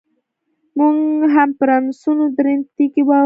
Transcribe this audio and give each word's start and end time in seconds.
موږ 0.77 0.99
هم 1.35 1.49
پرنسونو 1.59 2.23
درنې 2.37 2.65
تیږې 2.75 3.01
واړولې. 3.07 3.19